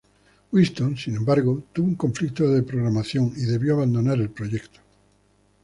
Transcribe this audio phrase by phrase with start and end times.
[0.51, 4.79] Winston, sin embargo, tuvo un conflicto de programación y debió abandonar el proyecto.